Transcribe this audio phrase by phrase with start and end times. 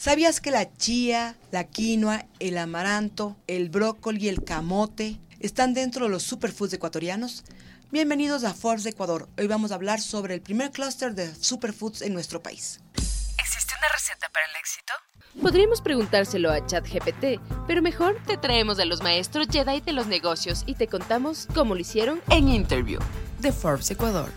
[0.00, 6.06] ¿Sabías que la chía, la quinoa, el amaranto, el brócoli y el camote están dentro
[6.06, 7.44] de los superfoods ecuatorianos?
[7.90, 9.28] Bienvenidos a Forbes Ecuador.
[9.36, 12.80] Hoy vamos a hablar sobre el primer clúster de superfoods en nuestro país.
[12.96, 14.94] ¿Existe una receta para el éxito?
[15.42, 20.62] Podríamos preguntárselo a ChatGPT, pero mejor te traemos a los maestros Jedi de los negocios
[20.64, 23.00] y te contamos cómo lo hicieron en Interview
[23.40, 24.32] de Forbes Ecuador.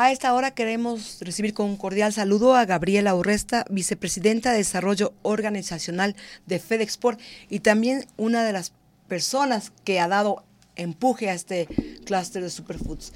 [0.00, 5.12] A esta hora queremos recibir con un cordial saludo a Gabriela Urresta, vicepresidenta de Desarrollo
[5.22, 6.14] Organizacional
[6.46, 7.18] de FedExport
[7.50, 8.72] y también una de las
[9.08, 10.44] personas que ha dado
[10.76, 11.66] empuje a este
[12.06, 13.12] clúster de superfoods.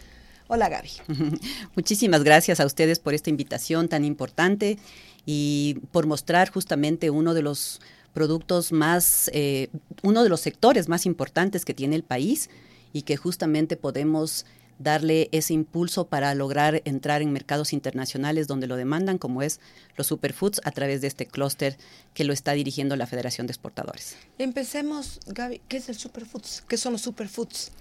[0.49, 0.91] Hola Gaby.
[1.77, 4.77] Muchísimas gracias a ustedes por esta invitación tan importante
[5.25, 7.81] y por mostrar justamente uno de los
[8.13, 9.69] productos más, eh,
[10.03, 12.51] uno de los sectores más importantes que tiene el país
[12.93, 14.47] y que justamente podemos
[14.83, 19.61] darle ese impulso para lograr entrar en mercados internacionales donde lo demandan, como es
[19.97, 21.77] los superfoods, a través de este clúster
[22.15, 24.17] que lo está dirigiendo la Federación de Exportadores.
[24.39, 26.63] Empecemos, Gaby, ¿qué es el superfoods?
[26.69, 27.73] ¿Qué son los superfoods?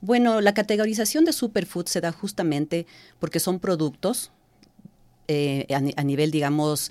[0.00, 2.86] Bueno, la categorización de superfoods se da justamente
[3.18, 4.30] porque son productos
[5.26, 6.90] eh, a, a nivel, digamos,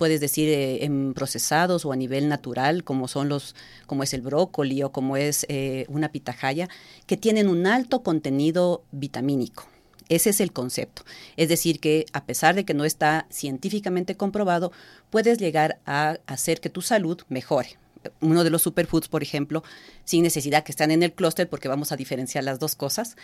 [0.00, 4.22] puedes decir eh, en procesados o a nivel natural, como son los, como es el
[4.22, 6.70] brócoli o como es eh, una pitahaya,
[7.06, 9.68] que tienen un alto contenido vitamínico.
[10.08, 11.02] Ese es el concepto.
[11.36, 14.72] Es decir, que a pesar de que no está científicamente comprobado,
[15.10, 17.76] puedes llegar a hacer que tu salud mejore.
[18.22, 19.62] Uno de los superfoods, por ejemplo,
[20.06, 23.18] sin necesidad que estén en el clúster, porque vamos a diferenciar las dos cosas,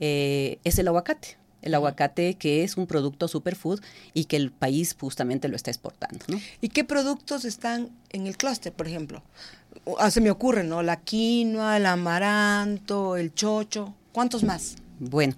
[0.00, 3.80] eh, es el aguacate el aguacate que es un producto superfood
[4.12, 6.24] y que el país justamente lo está exportando.
[6.60, 9.22] ¿Y qué productos están en el clúster, por ejemplo?
[9.98, 10.82] Ah, se me ocurre, ¿no?
[10.82, 13.94] La quinoa, el amaranto, el chocho.
[14.12, 14.76] ¿Cuántos más?
[14.98, 15.34] Bueno,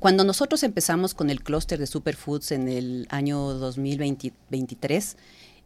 [0.00, 5.16] cuando nosotros empezamos con el clúster de superfoods en el año 2023,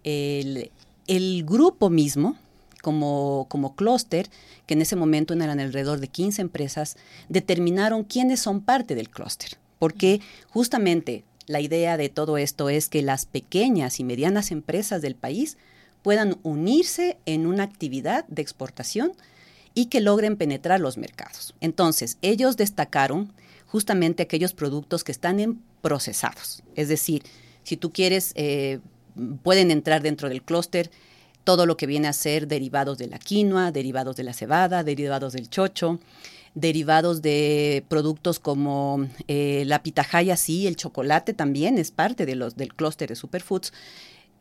[0.05, 0.70] el,
[1.06, 2.36] el grupo mismo,
[2.83, 4.28] como, como clúster,
[4.67, 6.97] que en ese momento eran alrededor de 15 empresas,
[7.28, 13.02] determinaron quiénes son parte del clúster porque justamente la idea de todo esto es que
[13.02, 15.56] las pequeñas y medianas empresas del país
[16.02, 19.12] puedan unirse en una actividad de exportación
[19.74, 21.56] y que logren penetrar los mercados.
[21.60, 23.32] Entonces, ellos destacaron
[23.66, 26.62] justamente aquellos productos que están en procesados.
[26.76, 27.24] Es decir,
[27.64, 28.78] si tú quieres, eh,
[29.42, 30.92] pueden entrar dentro del clúster
[31.42, 35.32] todo lo que viene a ser derivados de la quinoa, derivados de la cebada, derivados
[35.32, 35.98] del chocho,
[36.55, 42.57] derivados de productos como eh, la pitahaya, sí, el chocolate también es parte de los,
[42.57, 43.73] del clúster de superfoods.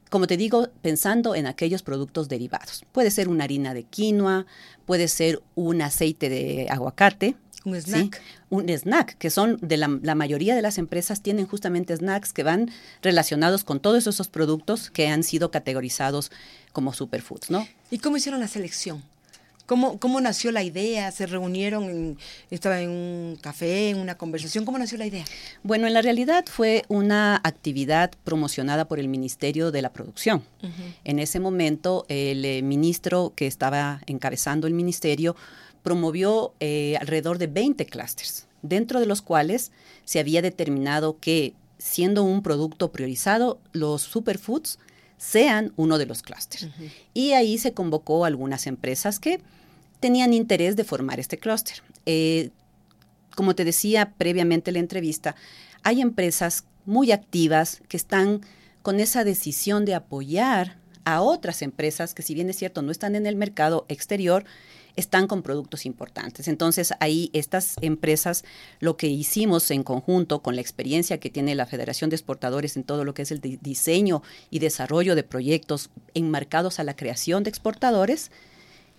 [0.10, 2.84] Como te digo, pensando en aquellos productos derivados.
[2.92, 4.46] Puede ser una harina de quinoa,
[4.86, 8.22] puede ser un aceite de aguacate, un snack.
[8.50, 12.44] Un snack, que son de la, la, mayoría de las empresas tienen justamente snacks que
[12.44, 12.72] van
[13.04, 16.32] relacionados con todos esos productos que han sido categorizados
[16.74, 17.68] como superfoods, ¿no?
[17.92, 19.04] ¿Y cómo hicieron la selección?
[19.72, 21.10] ¿Cómo, ¿Cómo nació la idea?
[21.14, 22.18] ¿Se reunieron?
[22.50, 24.66] ¿Estaba en un café, en una conversación?
[24.66, 25.24] ¿Cómo nació la idea?
[25.64, 30.44] Bueno, en la realidad fue una actividad promocionada por el Ministerio de la Producción.
[31.06, 35.38] En ese momento, el eh, ministro que estaba encabezando el ministerio
[35.84, 39.72] promovió eh, alrededor de 20 clústeres, dentro de los cuales
[40.04, 44.80] se había determinado que, siendo un producto priorizado, los superfoods
[45.18, 46.68] sean uno de los clústeres.
[47.14, 49.40] Y ahí se convocó a algunas empresas que
[50.02, 51.82] tenían interés de formar este clúster.
[52.06, 52.50] Eh,
[53.36, 55.38] como te decía previamente en la entrevista,
[55.84, 58.42] hay empresas muy activas que están
[58.82, 63.16] con esa decisión de apoyar a otras empresas que si bien es cierto no están
[63.16, 64.44] en el mercado exterior,
[64.96, 66.48] están con productos importantes.
[66.48, 68.44] Entonces ahí estas empresas
[68.80, 72.84] lo que hicimos en conjunto con la experiencia que tiene la Federación de Exportadores en
[72.84, 77.50] todo lo que es el diseño y desarrollo de proyectos enmarcados a la creación de
[77.50, 78.32] exportadores,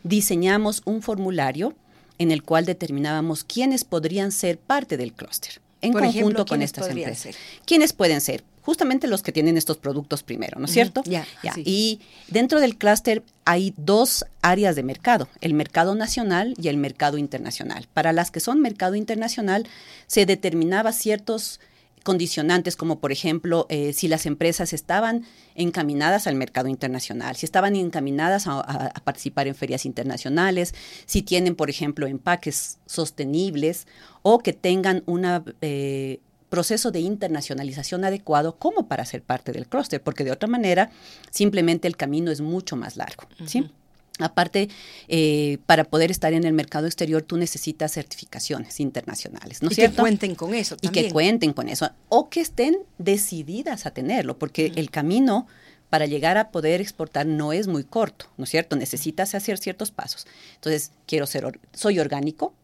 [0.03, 1.75] diseñamos un formulario
[2.19, 7.35] en el cual determinábamos quiénes podrían ser parte del clúster en conjunto con estas empresas.
[7.65, 8.45] ¿Quiénes pueden ser?
[8.63, 11.03] Justamente los que tienen estos productos primero, ¿no es cierto?
[11.05, 11.27] Ya.
[11.57, 17.19] Y dentro del clúster hay dos áreas de mercado, el mercado nacional y el mercado
[17.19, 17.89] internacional.
[17.93, 19.67] Para las que son mercado internacional,
[20.07, 21.59] se determinaba ciertos
[22.03, 27.77] condicionantes como por ejemplo eh, si las empresas estaban encaminadas al mercado internacional, si estaban
[27.77, 30.75] encaminadas a, participar en ferias internacionales,
[31.07, 33.87] si tienen por ejemplo empaques sostenibles
[34.23, 35.25] o que tengan un
[35.61, 40.91] eh, proceso de internacionalización adecuado como para ser parte del clúster, porque de otra manera
[41.31, 43.25] simplemente el camino es mucho más largo.
[43.47, 43.71] ¿sí?
[44.19, 44.69] Aparte,
[45.09, 49.91] eh, para poder estar en el mercado exterior, tú necesitas certificaciones internacionales, ¿no y que
[49.91, 51.05] cuenten con eso también.
[51.05, 55.47] Y que cuenten con eso, o que estén decididas a tenerlo, porque el camino
[55.89, 58.77] para llegar a poder exportar no es muy corto, ¿no es cierto?
[58.77, 60.27] Necesitas hacer ciertos pasos.
[60.55, 62.55] Entonces, quiero ser, soy orgánico,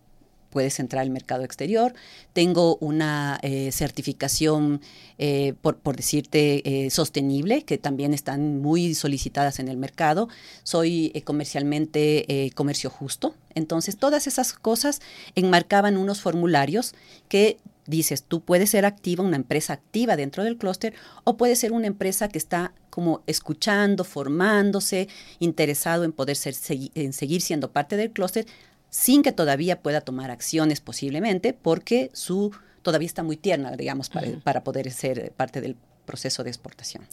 [0.50, 1.94] puedes entrar al mercado exterior.
[2.32, 4.80] Tengo una eh, certificación,
[5.18, 10.28] eh, por, decirte, eh, sostenible, que también están muy solicitadas en el mercado.
[10.62, 13.34] Soy comercialmente comercio justo.
[13.54, 15.00] Entonces, todas esas cosas
[15.34, 16.94] enmarcaban unos formularios
[17.28, 21.72] que dices, tú puedes ser activa, una empresa activa dentro del clúster, o puedes ser
[21.72, 25.08] una empresa que está como escuchando, formándose,
[25.38, 26.54] interesado en poder ser,
[26.94, 28.46] en seguir siendo parte del clúster,
[28.90, 32.52] sin que todavía pueda tomar acciones posiblemente, porque su
[32.82, 34.11] todavía está muy tierna, digamos,
[34.43, 35.76] para, poder ser parte del
[36.06, 37.05] proceso de exportación.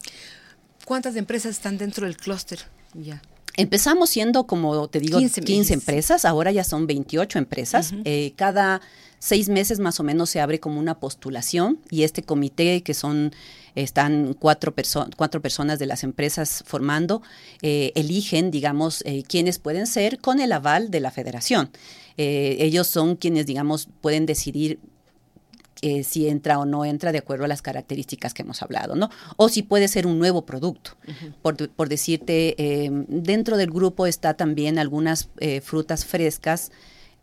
[0.86, 2.60] ¿Cuántas empresas están dentro del clúster?
[2.94, 3.22] Ya.
[3.57, 7.94] Empezamos siendo, como te digo, 15, empresas, ahora ya son 28 empresas.
[8.04, 8.81] Eh, cada
[9.19, 13.31] seis meses más o menos se abre como una postulación y este comité que son
[13.75, 14.74] están cuatro,
[15.18, 17.22] cuatro personas de las empresas formando,
[17.62, 21.69] eh, eligen, digamos, eh, quiénes pueden ser con el aval de la federación.
[22.18, 24.80] Eh, ellos son quienes, digamos, pueden decidir
[26.03, 29.09] si entra o no entra de acuerdo a las características que hemos hablado, ¿no?
[29.37, 30.91] O si puede ser un nuevo producto.
[31.41, 32.55] por, decirte,
[33.07, 35.29] dentro del grupo está también algunas
[35.61, 36.71] frutas frescas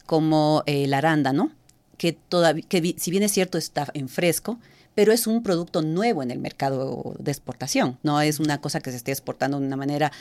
[0.07, 1.53] como el arándano,
[1.97, 4.59] que, todavía, que si bien es cierto está en fresco,
[4.95, 8.91] pero es un producto nuevo en el mercado de exportación, no es una cosa que
[8.91, 10.13] se esté exportando de una manera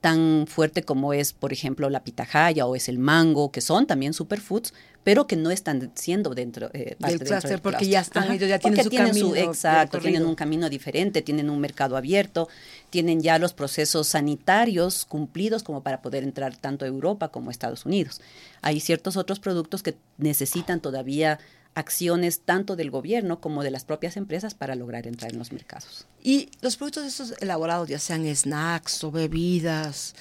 [0.00, 4.12] tan fuerte como es, por ejemplo, la pitahaya o es el mango, que son también
[4.12, 4.72] superfoods,
[5.06, 8.90] pero que no están siendo dentro, eh, del cluster, porque ya están, ya tienen su
[8.90, 9.36] camino.
[9.36, 12.48] exacto, tienen un camino diferente, tienen un mercado abierto,
[12.90, 17.52] tienen ya los procesos sanitarios cumplidos como para poder entrar tanto a Europa como a
[17.52, 18.20] Estados Unidos.
[18.62, 21.38] Hay ciertos otros productos que necesitan todavía
[21.76, 26.06] acciones tanto del gobierno como de las propias empresas para lograr entrar en los mercados.
[26.22, 30.14] Y los productos estos elaborados, ya sean snacks o bebidas,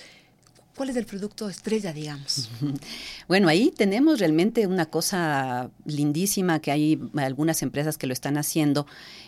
[0.75, 2.49] ¿cuál es el producto estrella, digamos?
[3.27, 8.85] Bueno, ahí tenemos realmente una cosa lindísima que hay algunas empresas que lo están haciendo.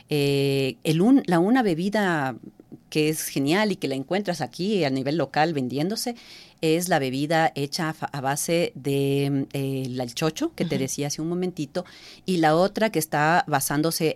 [0.09, 2.35] Eh, el la una bebida
[2.89, 6.15] que es genial y que la encuentras aquí a nivel local vendiéndose,
[6.61, 11.85] es la bebida hecha a base de eh, chocho, que te decía hace un momentito,
[12.25, 14.15] y la otra que está basándose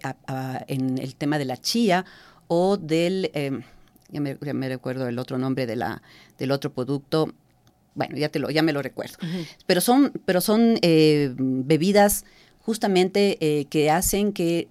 [0.68, 2.06] en el tema de la chía
[2.48, 3.64] o del, em,
[4.10, 6.02] ya, me, recuerdo el otro nombre de la,
[6.38, 7.34] del otro producto,
[7.94, 9.18] bueno, ya, te lo, ya me lo recuerdo,
[9.68, 12.26] pero son, pero son eh, bebidas
[12.60, 14.68] justamente eh, que hacen que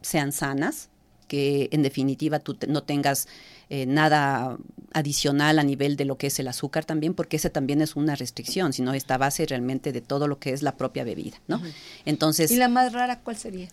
[0.00, 0.90] sean sanas,
[1.28, 3.28] que en definitiva tú no tengas
[3.70, 4.56] eh, nada
[4.92, 8.16] adicional a nivel de lo que es el azúcar también, porque ese también es una
[8.16, 11.62] restricción, sino esta base realmente de todo lo que es la propia bebida, ¿no?
[12.04, 12.50] Entonces...
[12.50, 13.68] ¿Y la más rara cuál sería?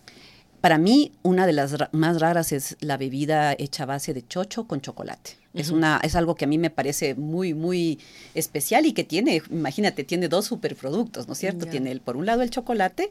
[0.60, 4.66] Para mí, una de las más raras es la bebida hecha a base de chocho
[4.66, 5.32] con chocolate.
[5.54, 7.98] Es una, es algo que a mí me parece muy, muy
[8.34, 11.66] especial y que tiene, imagínate, tiene dos superproductos, ¿no es cierto?
[11.66, 13.10] Tiene el, por un lado el chocolate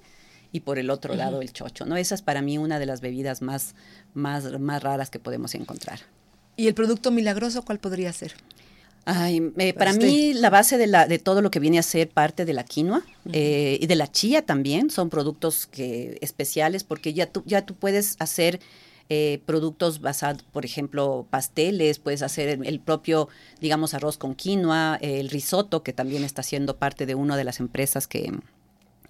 [0.56, 1.98] y por el otro lado el chocho, ¿no?
[1.98, 3.76] Esa es para mí una de las bebidas más,
[4.14, 6.00] más, más raras que podemos encontrar.
[6.56, 8.36] ¿Y el producto milagroso cuál podría ser?
[9.04, 12.10] Ay, eh, para mí la base de, la, de todo lo que viene a ser
[12.10, 13.04] parte de la quinoa
[13.34, 17.76] eh, y de la chía también son productos que, especiales porque ya tú, ya tú
[17.76, 18.62] puedes hacer
[19.10, 23.28] eh, productos basados, por ejemplo, pasteles, puedes hacer el, propio,
[23.60, 27.60] digamos, arroz con quinoa, el risotto, que también está siendo parte de una de las
[27.60, 28.32] empresas que,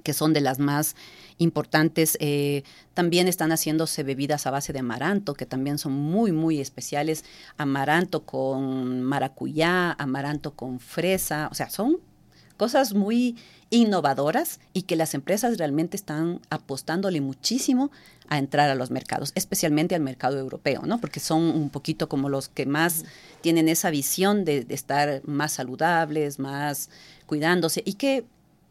[0.06, 0.96] que son de las más
[1.38, 2.18] importantes.
[2.22, 7.26] Eh, también están haciéndose bebidas a base de amaranto, que también son muy, muy especiales.
[7.58, 11.98] Amaranto con maracuyá, amaranto con fresa, o sea, son
[12.56, 13.36] cosas muy
[13.70, 17.92] innovadoras y que las empresas realmente están apostándole muchísimo
[18.30, 21.02] a entrar a los mercados, especialmente al mercado europeo, ¿no?
[21.02, 23.04] Porque son un poquito como los que más
[23.42, 26.90] tienen esa visión de, de estar más saludables, más
[27.26, 28.24] cuidándose y que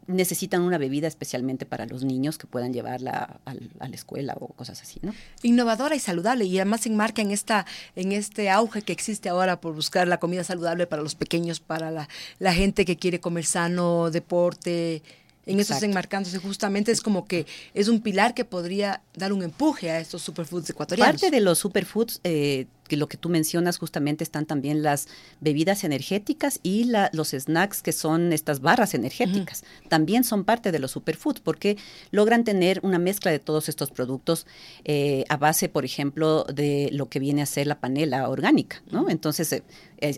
[0.07, 4.81] necesitan una bebida especialmente para los niños que puedan llevarla a, la escuela o cosas
[4.81, 5.13] así, ¿no?
[5.41, 9.59] Innovadora y saludable y además se enmarca en esta en este auge que existe ahora
[9.59, 12.07] por buscar la comida saludable para los pequeños, para la,
[12.39, 15.01] la gente que quiere comer sano, deporte,
[15.45, 19.91] en eso enmarcándose justamente es como que es un pilar que podría dar un empuje
[19.91, 21.21] a estos superfoods ecuatorianos.
[21.21, 25.07] Parte de los superfoods eh, que lo que tú mencionas justamente están también las
[25.41, 29.63] bebidas energéticas y los snacks que son estas barras energéticas.
[29.89, 31.77] También son parte de los superfoods porque
[32.11, 34.45] logran tener una mezcla de todos estos productos
[34.83, 39.09] eh, a base, por ejemplo, de lo que viene a ser la panela orgánica, ¿no?
[39.09, 39.63] Entonces, eh,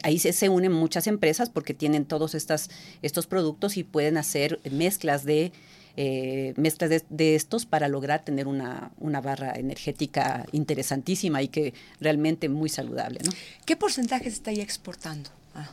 [0.03, 2.69] ahí se, unen muchas empresas porque tienen todos estas,
[3.01, 5.51] estos productos y pueden hacer mezclas de
[6.00, 12.50] eh, mezclas de, estos para lograr tener una, una, barra energética interesantísima y que realmente
[12.50, 13.20] muy saludable.
[13.25, 13.32] ¿no?
[13.66, 15.32] ¿Qué porcentaje se está ahí exportando?
[15.56, 15.72] Ah.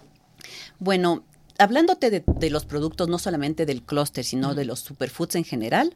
[0.79, 1.25] Bueno,
[1.59, 5.95] hablándote de, los productos, no solamente del clúster, sino de los superfoods en general,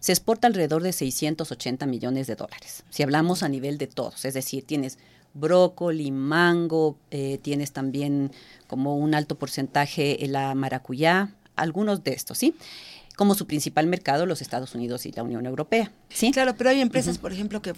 [0.00, 2.82] se exporta alrededor de 680 millones de dólares.
[2.90, 4.98] Si hablamos a nivel de todos, es decir, tienes
[5.34, 8.32] brócoli, mango, eh, tienes también
[8.66, 12.54] como un alto porcentaje la maracuyá, algunos de estos, ¿sí?
[13.18, 15.90] Como su principal mercado, los Estados Unidos y la Unión Europea.
[16.08, 16.30] ¿sí?
[16.30, 17.74] Claro, pero hay empresas, por ejemplo, que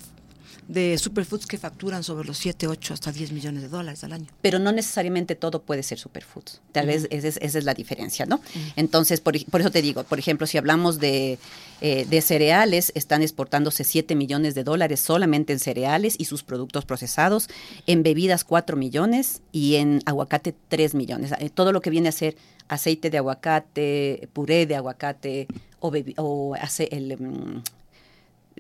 [0.70, 4.26] de superfoods que facturan sobre los 7, 8 hasta 10 millones de dólares al año.
[4.40, 6.60] Pero no necesariamente todo puede ser superfoods.
[6.70, 8.40] Tal vez esa es, la diferencia, ¿no?
[8.76, 11.38] Entonces, por, eso te digo, por ejemplo, si hablamos de,
[11.80, 16.84] eh, de cereales, están exportándose 7 millones de dólares solamente en cereales y sus productos
[16.84, 17.48] procesados,
[17.86, 21.32] en bebidas 4 millones y en aguacate 3 millones.
[21.40, 22.36] Eh, todo lo que viene a ser
[22.68, 25.48] aceite de aguacate, puré de aguacate
[25.80, 27.62] o, o hace el...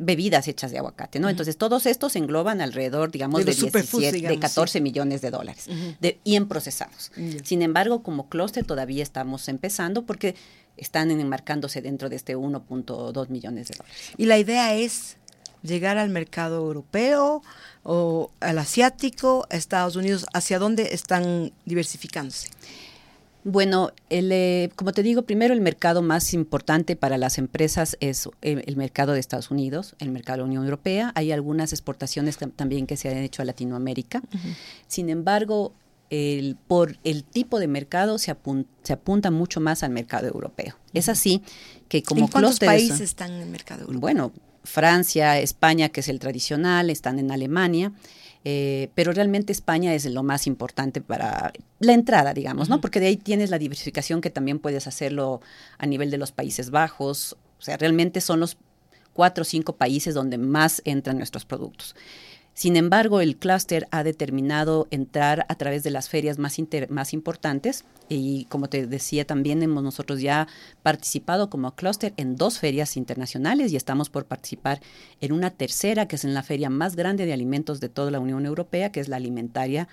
[0.02, 1.28] Bebidas hechas de aguacate, ¿no?
[1.28, 5.66] Entonces, todos estos engloban alrededor, digamos, de, 17, de 14 millones de dólares
[6.00, 7.12] de, y en procesados.
[7.44, 10.34] Sin embargo, como clúster todavía estamos empezando porque
[10.78, 13.98] están enmarcándose dentro de este 1.2 millones de dólares.
[14.16, 15.18] Y la idea es
[15.62, 17.42] llegar al mercado europeo
[17.82, 22.48] o al asiático, a Estados Unidos, ¿hacia dónde están diversificándose?
[23.42, 28.28] Bueno, el, eh, como te digo, primero el mercado más importante para las empresas es
[28.42, 31.12] el, mercado de Estados Unidos, el mercado de la Unión Europea.
[31.14, 34.22] Hay algunas exportaciones también que se han hecho a Latinoamérica.
[34.88, 35.72] Sin embargo,
[36.10, 38.36] el, por el tipo de mercado se,
[38.82, 40.76] se, apunta mucho más al mercado europeo.
[40.92, 41.42] Es así
[41.88, 42.22] que como...
[42.22, 44.00] ¿En cuántos países están en el mercado europeo?
[44.00, 44.32] Bueno,
[44.64, 47.92] Francia, España, que es el tradicional, están en Alemania.
[48.44, 52.80] Eh, pero realmente España es lo más importante para la entrada, digamos, ¿no?
[52.80, 55.40] Porque de ahí tienes la diversificación que también puedes hacerlo
[55.78, 57.36] a nivel de los Países Bajos.
[57.58, 58.56] O sea, realmente son los
[59.12, 61.94] cuatro o cinco países donde más entran nuestros productos.
[62.60, 66.58] Sin embargo, el clúster ha determinado entrar a través de las ferias más,
[66.90, 70.46] más importantes y como te decía también hemos nosotros ya
[70.82, 74.82] participado como clúster en dos ferias internacionales y estamos por participar
[75.22, 78.20] en una tercera que es en la feria más grande de alimentos de toda la
[78.20, 79.88] Unión Europea, que es la alimentaria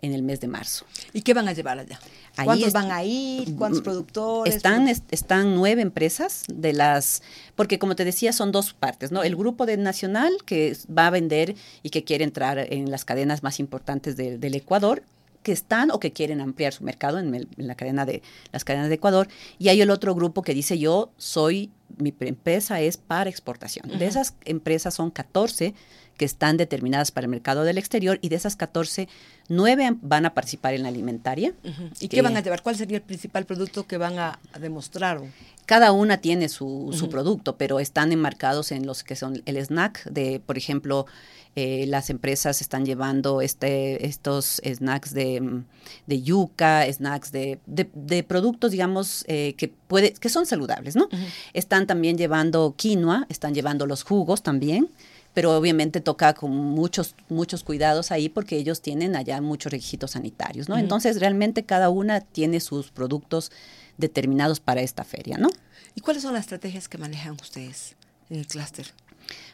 [0.00, 0.84] en el mes de marzo.
[1.12, 1.98] ¿Y qué van a llevar allá?
[2.44, 3.56] ¿Cuántos van a ir?
[3.56, 4.56] ¿Cuántos mm, productores?
[4.56, 7.22] Están, están nueve empresas de las,
[7.56, 9.22] porque como te decía, son dos partes, ¿no?
[9.24, 13.42] El grupo de Nacional que va a vender y que quiere entrar en las cadenas
[13.42, 15.02] más importantes del Ecuador,
[15.42, 18.96] que están o que quieren ampliar su mercado en, la cadena de las cadenas de
[18.96, 19.28] Ecuador
[19.58, 23.98] y hay el otro grupo que dice yo soy mi empresa es para exportación.
[23.98, 25.74] De esas empresas son 14
[26.18, 29.08] que están determinadas para el mercado del exterior y de esas 14,
[29.48, 31.54] 9 van a participar en la alimentaria.
[32.00, 32.62] ¿Y qué van a llevar?
[32.62, 35.22] ¿Cuál sería el principal producto que van a, demostrar?
[35.64, 40.04] Cada una tiene su, su, producto, pero están enmarcados en los que son el snack
[40.04, 41.06] de, por ejemplo,
[41.54, 45.62] eh, las empresas están llevando este, estos snacks de,
[46.06, 51.08] de yuca, snacks de, de, productos, digamos, eh, que, puede, que son saludables, ¿no?
[51.52, 54.90] Están también llevando quinoa, están llevando los jugos también
[55.34, 60.68] pero obviamente toca con muchos, muchos cuidados ahí porque ellos tienen allá muchos requisitos sanitarios,
[60.68, 60.76] ¿no?
[60.76, 63.52] Entonces realmente cada una tiene sus productos
[63.98, 65.48] determinados para esta feria, ¿no?
[65.94, 67.94] ¿Y cuáles son las estrategias que manejan ustedes
[68.30, 68.86] en el clúster?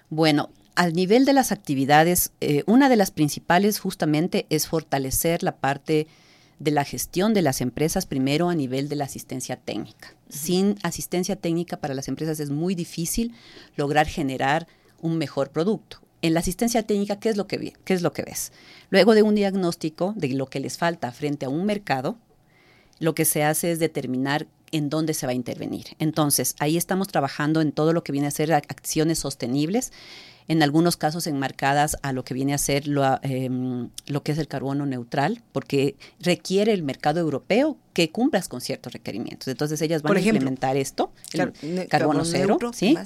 [0.08, 5.56] Bueno, al nivel de las actividades, eh, una de las principales justamente es fortalecer la
[5.56, 6.06] parte
[6.58, 10.14] de la gestión de las empresas primero a nivel de la asistencia técnica.
[10.28, 13.34] Sin asistencia técnica para las empresas es muy difícil
[13.76, 14.66] lograr generar
[15.00, 16.00] un mejor producto.
[16.22, 18.52] En la asistencia técnica, ¿qué es lo que, qué es lo que ves?
[18.88, 22.16] Luego de un diagnóstico de lo que les falta frente a un mercado,
[22.98, 25.86] lo que se hace es determinar en dónde se va a intervenir.
[26.00, 29.92] Entonces, ahí estamos trabajando en todo lo que viene a ser acciones sostenibles
[30.48, 34.38] en algunos casos enmarcadas a lo que viene a ser lo, em, lo, que es
[34.38, 39.48] el carbono neutral, porque requiere el mercado europeo que cumplas con ciertos requerimientos.
[39.48, 42.96] Entonces ellas van a implementar esto, el carbono, cero, ¿sí?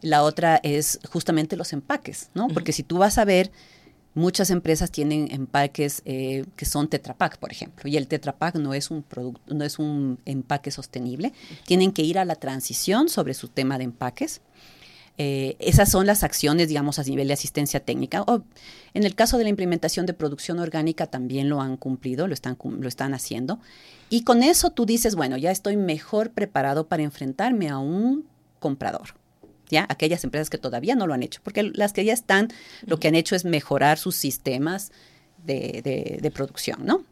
[0.00, 2.48] La otra es justamente los empaques, ¿no?
[2.48, 3.52] Porque si tú vas a ver,
[4.14, 8.90] muchas empresas tienen empaques eh, que son Tetra por ejemplo, y el Tetra no es
[8.90, 11.32] un producto, no es un empaque sostenible.
[11.66, 14.40] Tienen que ir a la transición sobre su tema de empaques
[15.20, 18.24] eh, esas son las acciones, digamos, a nivel de asistencia técnica.
[18.94, 22.56] En el caso de la implementación de producción orgánica también lo han cumplido, lo están,
[22.62, 23.58] lo están haciendo.
[24.10, 28.26] Y con eso tú dices, bueno, ya estoy mejor preparado para enfrentarme a un
[28.60, 29.14] comprador.
[29.70, 29.86] ¿Ya?
[29.88, 32.48] Aquellas empresas que todavía no lo han hecho, porque las que ya están,
[32.86, 34.92] lo que han hecho es mejorar sus sistemas
[35.44, 37.04] de, de producción, ¿no?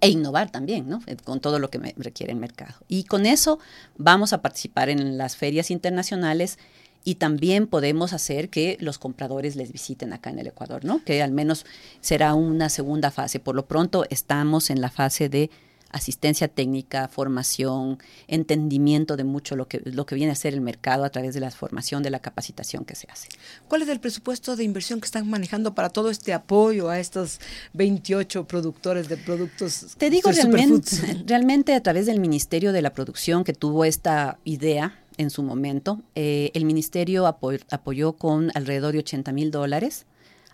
[0.00, 1.00] e innovar también, ¿no?
[1.06, 2.74] Eh, con todo lo que requiere el mercado.
[2.88, 3.58] Y con eso
[3.96, 6.58] vamos a participar en las ferias internacionales
[7.04, 11.02] y también podemos hacer que los compradores les visiten acá en el Ecuador, ¿no?
[11.04, 11.64] Que al menos
[12.00, 13.40] será una segunda fase.
[13.40, 15.50] Por lo pronto estamos en la fase de
[15.90, 21.04] asistencia técnica, formación, entendimiento de mucho lo que, lo que viene a ser el mercado
[21.04, 23.28] a través de la formación, de la capacitación que se hace.
[23.68, 27.40] ¿Cuál es el presupuesto de inversión que están manejando para todo este apoyo a estos
[27.74, 29.94] 28 productores de productos?
[29.96, 30.90] Te digo, realmente,
[31.26, 36.02] realmente a través del Ministerio de la Producción que tuvo esta idea en su momento,
[36.14, 40.04] eh, el Ministerio apoyó con alrededor de 80 mil dólares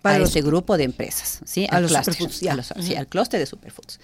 [0.02, 1.66] para a ese grupo de empresas, ¿sí?
[1.70, 2.42] A los superfoods,
[2.80, 4.00] sí, al clúster de superfoods.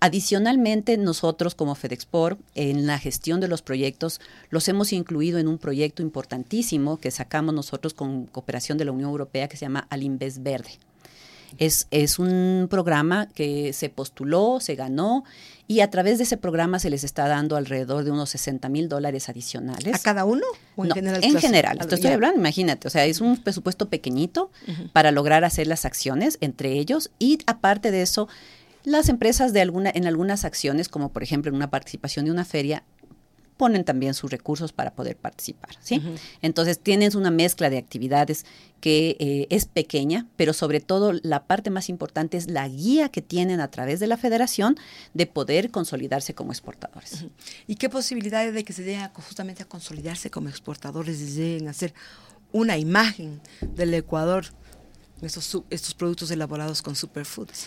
[0.00, 5.58] Adicionalmente, nosotros como FedExport, en la gestión de los proyectos, los hemos incluido en un
[5.58, 10.38] proyecto importantísimo que sacamos nosotros con cooperación de la Unión Europea que se llama Alinvest
[10.38, 10.70] Verde.
[11.56, 15.24] Es, es, un programa que se postuló, se ganó
[15.66, 18.88] y a través de ese programa se les está dando alrededor de unos 60 mil
[18.88, 19.94] dólares adicionales.
[19.94, 20.44] ¿A cada uno?
[20.76, 21.24] ¿O en general?
[21.24, 21.78] En general.
[21.80, 24.50] Esto estoy hablando, imagínate, o sea, es un presupuesto pequeñito
[24.92, 28.28] para lograr hacer las acciones entre ellos y aparte de eso,
[28.88, 32.44] las empresas de alguna, en algunas acciones, como por ejemplo en una participación de una
[32.44, 32.84] feria,
[33.58, 36.00] ponen también sus recursos para poder participar, ¿sí?
[36.40, 38.46] Entonces tienes una mezcla de actividades
[38.80, 43.20] que eh, es pequeña, pero sobre todo la parte más importante es la guía que
[43.20, 44.76] tienen a través de la federación
[45.12, 47.26] de poder consolidarse como exportadores.
[47.66, 51.72] ¿Y qué posibilidades de que se lleguen justamente a consolidarse como exportadores y lleguen a
[51.72, 51.92] hacer
[52.52, 53.40] una imagen
[53.74, 54.46] del Ecuador,
[55.20, 57.66] estos, estos productos elaborados con superfoods?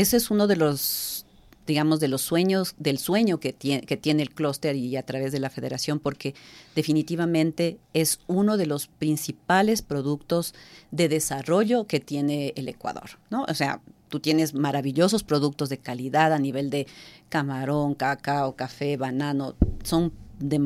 [0.00, 1.26] Ese es uno de los
[1.66, 5.50] digamos, de los sueños, del sueño que tiene, el clúster y a través de la
[5.50, 6.34] federación, porque
[6.74, 10.54] definitivamente es uno de los principales productos
[10.92, 13.44] de desarrollo que tiene el Ecuador, ¿no?
[13.44, 16.86] O sea, tú tienes maravillosos productos de calidad a nivel de
[17.28, 20.58] camarón, cacao, café, banano, son de,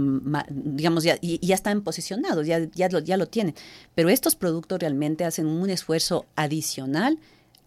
[0.50, 3.56] digamos, ya, y, ya están posicionados, ya, ya, lo, ya lo tienen.
[3.96, 7.18] Pero estos productos realmente hacen un esfuerzo adicional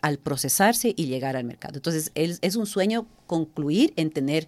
[0.05, 1.77] al procesarse y llegar al mercado.
[1.77, 4.47] Entonces, es, un sueño concluir en tener,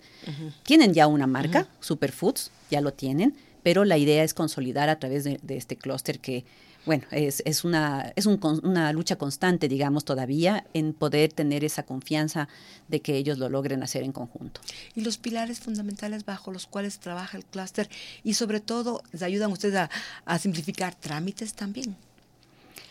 [0.62, 5.24] tienen ya una marca, Superfoods, ya lo tienen, pero la idea es consolidar a través
[5.24, 6.46] de, este clúster que,
[6.86, 12.48] bueno, es, es, una, es una lucha constante, digamos, todavía en poder tener esa confianza
[12.88, 14.62] de que ellos lo logren hacer en conjunto.
[14.94, 17.90] Y los pilares fundamentales bajo los cuales trabaja el clúster
[18.24, 19.90] y sobre todo, ¿les ayudan ustedes a,
[20.26, 21.96] a simplificar trámites también?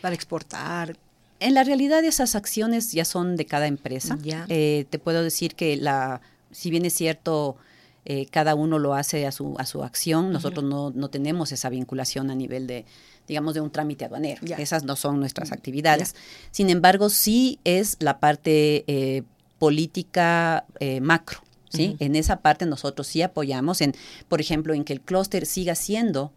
[0.01, 0.97] Para exportar,
[1.39, 4.17] en la realidad esas acciones ya son de cada empresa.
[4.49, 6.21] Eh, te puedo decir que la,
[6.51, 7.57] si bien es cierto,
[8.05, 11.69] eh, cada uno lo hace a su, a su acción, nosotros no, no, tenemos esa
[11.69, 12.85] vinculación a nivel de,
[13.27, 14.41] digamos, de un trámite aduanero.
[14.57, 16.15] Esas no son nuestras actividades.
[16.51, 19.23] Sin embargo, sí es la parte eh,
[19.59, 20.65] política
[21.01, 21.41] macro.
[21.69, 21.97] ¿sí?
[21.99, 23.93] En esa parte nosotros sí apoyamos, en,
[24.27, 26.31] por ejemplo, en que el clúster siga siendo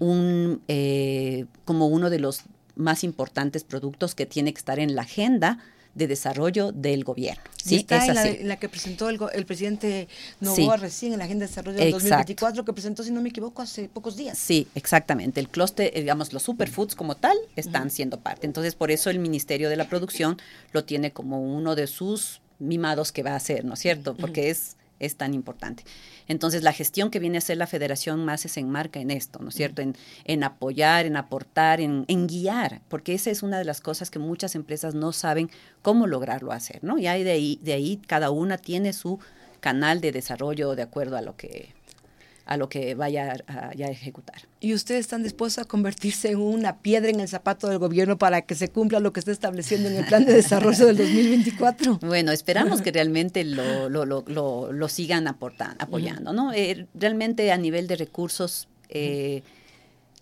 [0.00, 0.62] un,
[1.64, 2.42] como uno de los
[2.76, 5.58] más importantes productos que tiene que estar en la agenda
[5.94, 7.42] de desarrollo del gobierno.
[7.62, 7.76] ¿sí?
[7.76, 10.08] Está en la, que presentó el, presidente
[10.40, 13.60] Novoa recién en la Agenda de Desarrollo del 2024, que presentó, si no me equivoco,
[13.60, 14.38] hace pocos días.
[14.38, 15.38] Sí, exactamente.
[15.38, 18.46] El clúster, eh, digamos, los superfoods como tal están siendo parte.
[18.46, 20.38] Entonces, por eso el Ministerio de la Producción
[20.72, 24.16] lo tiene como uno de sus mimados que va a hacer, ¿no es cierto?
[24.16, 25.84] Porque es es tan importante.
[26.28, 29.48] Entonces, la gestión que viene a hacer la federación más se enmarca en esto, ¿no
[29.48, 29.82] es cierto?
[29.82, 34.10] En, en apoyar, en aportar, en, en, guiar, porque esa es una de las cosas
[34.10, 35.50] que muchas empresas no saben
[35.82, 36.98] cómo lograrlo hacer, ¿no?
[36.98, 39.18] Y ahí de ahí, de ahí cada una tiene su
[39.60, 41.72] canal de desarrollo de acuerdo a lo que
[42.52, 44.42] a lo que vaya a, ejecutar.
[44.60, 48.42] ¿Y ustedes están dispuestos a convertirse en una piedra en el zapato del gobierno para
[48.42, 52.00] que se cumpla lo que está estableciendo en el plan de desarrollo del 2024?
[52.12, 56.52] Bueno, esperamos que realmente lo, lo, lo, lo sigan aportando, apoyando, ¿no?
[56.52, 58.68] Eh, realmente a nivel de recursos...
[58.90, 59.42] Eh,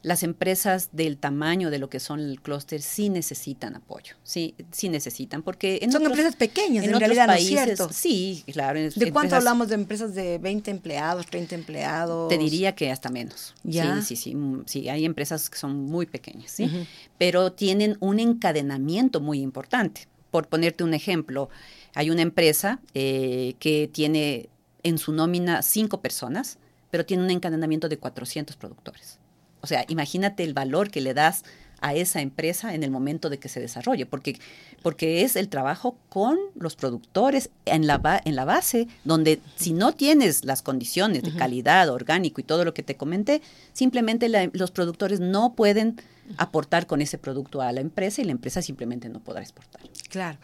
[0.03, 4.89] las empresas del tamaño de lo que son el clúster sí necesitan apoyo, sí, sí
[4.89, 8.81] necesitan, porque son empresas pequeñas en, realidad, países, ¿no Sí, claro.
[8.81, 12.29] ¿De cuánto hablamos de empresas de 20 empleados, 30 empleados?
[12.29, 13.55] Te diría que hasta menos.
[13.63, 14.01] ¿Ya?
[14.01, 16.71] Sí, sí, sí, mm, sí, hay empresas que son muy pequeñas, sí,
[17.19, 20.09] pero tienen un encadenamiento muy importante.
[20.31, 21.51] Por ponerte un ejemplo,
[21.95, 24.49] hay una empresa eh, que tiene
[24.83, 26.59] en su nómina cinco personas,
[26.91, 29.20] pero tiene un encadenamiento de 400 productores.
[29.61, 31.45] O sea, imagínate el valor que le das
[31.81, 34.39] a esa empresa en el momento de que se desarrolle, porque,
[34.83, 39.93] porque es el trabajo con los productores en la, en la base, donde si no
[39.93, 43.41] tienes las condiciones de calidad, orgánico y todo lo que te comenté,
[43.73, 46.01] simplemente los productores no pueden
[46.37, 49.81] aportar con ese producto a la empresa y la empresa simplemente no podrá exportar.
[50.09, 50.39] Claro.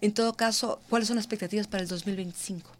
[0.00, 2.70] En todo caso, ¿cuáles son las expectativas para el 2025?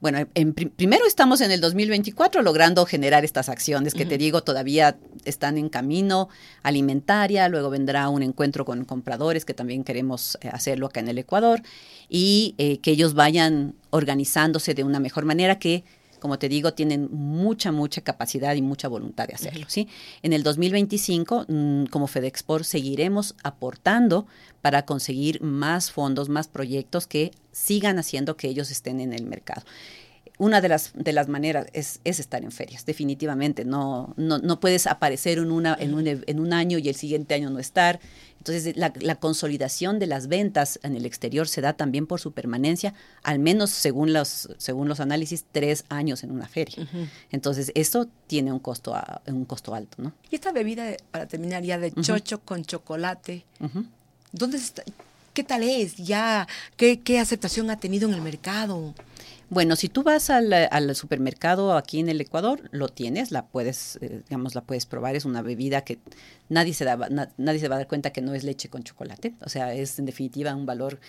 [0.00, 4.96] Bueno, en, primero estamos en el 2024 logrando generar estas acciones que te digo todavía
[5.24, 6.28] están en camino,
[6.64, 11.18] alimentaria, luego vendrá un encuentro con compradores que también queremos eh, hacerlo acá en el
[11.18, 11.62] Ecuador
[12.08, 15.84] y eh, que ellos vayan organizándose de una mejor manera que
[16.22, 19.66] como te digo, tienen mucha, mucha capacidad y mucha voluntad de hacerlo.
[19.66, 19.88] ¿sí?
[20.22, 24.28] En el 2025, mm, como FedExport, seguiremos aportando
[24.60, 29.62] para conseguir más fondos, más proyectos que sigan haciendo que ellos estén en el mercado
[30.42, 33.64] una de las, de las maneras es, estar en ferias, definitivamente.
[33.64, 37.34] No, no, no puedes aparecer en, una, en, un, en un año y el siguiente
[37.34, 38.00] año no estar.
[38.38, 42.92] Entonces, la, consolidación de las ventas en el exterior se da también por su permanencia,
[43.22, 46.88] al menos según los, según los análisis, tres años en una feria.
[47.30, 50.02] Entonces, eso tiene un costo, un costo alto.
[50.02, 50.12] ¿no?
[50.28, 53.44] Y esta bebida, para terminar ya, de chocho con chocolate,
[54.32, 54.82] ¿dónde está?
[55.34, 55.96] ¿Qué tal es?
[55.96, 58.92] ¿Ya qué, qué aceptación ha tenido en el mercado?
[59.52, 64.22] Bueno, si tú vas al, supermercado aquí en el Ecuador, lo tienes, la puedes, eh,
[64.26, 65.14] digamos, la puedes probar.
[65.14, 65.98] Es una bebida que
[66.48, 66.96] nadie se, da,
[67.36, 69.34] nadie se va a dar cuenta que no es leche con chocolate.
[69.44, 71.00] O sea, es en definitiva un valor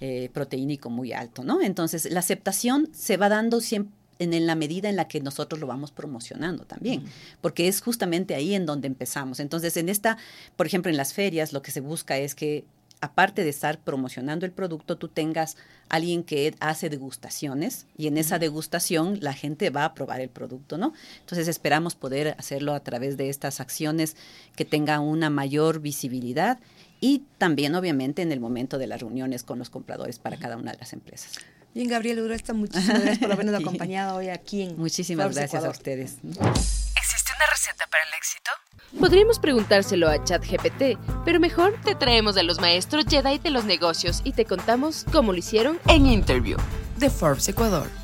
[0.00, 1.60] eh, proteínico muy alto, ¿no?
[1.60, 5.66] Entonces, la aceptación se va dando siempre en, la medida en la que nosotros lo
[5.66, 7.04] vamos promocionando también,
[7.42, 9.40] porque es justamente ahí en donde empezamos.
[9.40, 10.16] Entonces, en esta,
[10.56, 12.64] por ejemplo, en las ferias, lo que se busca es que
[13.00, 15.56] aparte de estar promocionando el producto, tú tengas
[15.88, 20.78] alguien que hace degustaciones y en esa degustación la gente va a probar el producto,
[20.78, 20.92] ¿no?
[21.20, 24.16] Entonces esperamos poder hacerlo a través de estas acciones
[24.54, 26.58] que tengan una mayor visibilidad
[27.00, 30.72] y también obviamente en el momento de las reuniones con los compradores para cada una
[30.72, 31.32] de las empresas.
[31.74, 36.18] Bien, Gabriel Uresta, muchísimas gracias por habernos acompañado hoy aquí en Muchísimas gracias a ustedes.
[36.22, 38.50] ¿Existe una receta para el éxito?
[38.98, 44.20] Podríamos preguntárselo a ChatGPT, pero mejor te traemos a los maestros Jedi de los negocios
[44.24, 46.58] y te contamos cómo lo hicieron en Interview
[46.98, 47.99] de Forbes Ecuador.